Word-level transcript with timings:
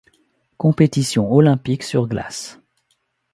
Compétitions 0.57 1.31
olympiques 1.31 1.83
sur 1.83 2.07
glace. 2.07 2.59